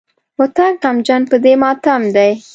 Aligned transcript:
هوتک 0.37 0.73
غمجن 0.83 1.21
په 1.31 1.37
دې 1.43 1.53
ماتم 1.61 2.03
دی. 2.15 2.31